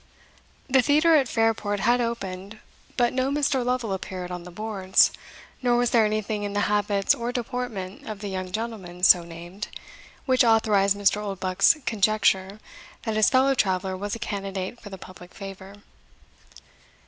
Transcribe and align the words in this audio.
The 0.67 0.81
theatre 0.81 1.13
at 1.15 1.27
Fairport 1.27 1.81
had 1.81 2.01
opened, 2.01 2.57
but 2.97 3.13
no 3.13 3.29
Mr. 3.29 3.63
Lovel 3.63 3.93
appeared 3.93 4.31
on 4.31 4.45
the 4.45 4.49
boards, 4.49 5.11
nor 5.61 5.77
was 5.77 5.91
there 5.91 6.07
anything 6.07 6.41
in 6.41 6.53
the 6.53 6.61
habits 6.61 7.13
or 7.13 7.31
deportment 7.31 8.09
of 8.09 8.17
the 8.17 8.27
young 8.27 8.51
gentleman 8.51 9.03
so 9.03 9.21
named, 9.21 9.67
which 10.25 10.43
authorised 10.43 10.97
Mr. 10.97 11.21
Oldbuck's 11.23 11.77
conjecture 11.85 12.59
that 13.03 13.15
his 13.15 13.29
fellow 13.29 13.53
traveller 13.53 13.95
was 13.95 14.15
a 14.15 14.17
candidate 14.17 14.81
for 14.81 14.89
the 14.89 14.97
public 14.97 15.35
favour. 15.35 15.75